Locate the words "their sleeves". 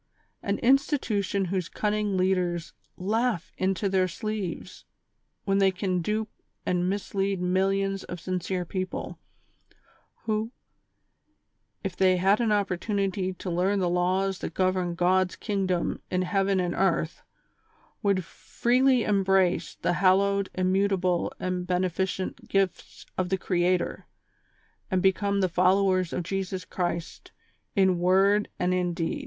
3.87-4.83